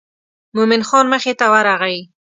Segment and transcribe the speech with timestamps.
[0.55, 1.97] مومن خان مخې ته ورغی.